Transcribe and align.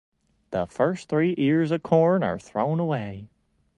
The 0.49 0.65
first 0.65 1.09
three 1.09 1.35
ears 1.37 1.69
of 1.69 1.83
corn 1.83 2.23
are 2.23 2.39
thrown 2.39 2.79
away. 2.79 3.29